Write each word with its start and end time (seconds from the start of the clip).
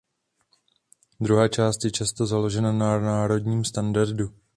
Druhá 1.19 1.47
část 1.47 1.85
je 1.85 1.91
často 1.91 2.25
založena 2.25 2.71
na 2.71 2.99
národním 2.99 3.65
standardu. 3.65 4.33